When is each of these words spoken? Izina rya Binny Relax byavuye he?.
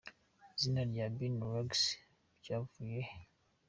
Izina 0.55 0.81
rya 0.91 1.05
Binny 1.15 1.39
Relax 1.43 1.71
byavuye 2.41 2.99
he?. 3.09 3.15